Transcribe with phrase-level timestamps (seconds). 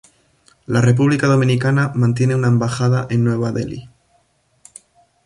[0.65, 3.87] La República Dominicana mantiene una Embajada en Nueva Delhi.